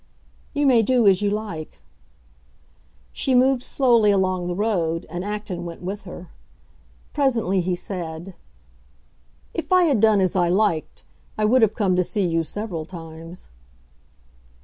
"You 0.55 0.65
may 0.65 0.81
do 0.81 1.05
as 1.05 1.21
you 1.21 1.29
like." 1.29 1.79
She 3.13 3.35
moved 3.35 3.61
slowly 3.61 4.09
along 4.09 4.47
the 4.47 4.55
road, 4.55 5.05
and 5.11 5.23
Acton 5.23 5.63
went 5.63 5.83
with 5.83 6.05
her. 6.05 6.29
Presently 7.13 7.61
he 7.61 7.75
said, 7.75 8.33
"If 9.53 9.71
I 9.71 9.83
had 9.83 9.99
done 9.99 10.19
as 10.19 10.35
I 10.35 10.49
liked 10.49 11.03
I 11.37 11.45
would 11.45 11.61
have 11.61 11.75
come 11.75 11.95
to 11.97 12.03
see 12.03 12.25
you 12.25 12.43
several 12.43 12.83
times." 12.87 13.49